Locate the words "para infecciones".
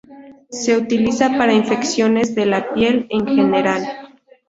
1.37-2.33